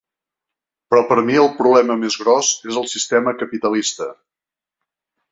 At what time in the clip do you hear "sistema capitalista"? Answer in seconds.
2.93-4.09